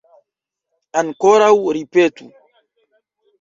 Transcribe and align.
Ankoraŭ 1.01 1.51
ripetu. 1.79 2.27